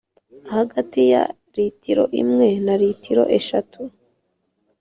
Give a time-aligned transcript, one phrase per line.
[0.53, 1.23] Hagati ya
[1.55, 3.81] litiro imwe na litiro eshatu